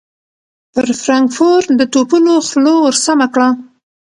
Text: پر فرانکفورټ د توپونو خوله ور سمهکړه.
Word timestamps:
پر 0.73 0.87
فرانکفورټ 1.03 1.67
د 1.79 1.81
توپونو 1.93 2.33
خوله 2.47 2.73
ور 2.79 2.95
سمهکړه. 3.05 3.49